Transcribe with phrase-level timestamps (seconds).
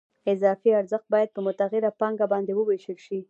[0.33, 3.17] اضافي ارزښت باید په متغیره پانګه باندې ووېشل شي